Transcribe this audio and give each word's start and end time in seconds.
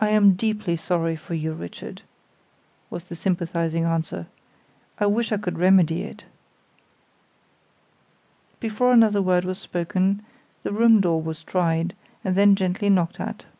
"I 0.00 0.08
am 0.08 0.32
deeply 0.32 0.76
sorry 0.76 1.14
for 1.14 1.34
you, 1.34 1.52
Richard," 1.52 2.02
was 2.90 3.04
the 3.04 3.14
sympathizing 3.14 3.84
answer. 3.84 4.26
"I 4.98 5.06
wish 5.06 5.30
I 5.30 5.36
could 5.36 5.60
remedy 5.60 6.02
it." 6.02 6.24
Before 8.58 8.90
another 8.92 9.22
word 9.22 9.44
was 9.44 9.58
spoken 9.58 10.24
the 10.64 10.72
room 10.72 11.00
door 11.00 11.22
was 11.22 11.44
tried, 11.44 11.94
and 12.24 12.34
then 12.34 12.56
gently 12.56 12.90
knocked 12.90 13.20
at. 13.20 13.38
Mr. 13.42 13.58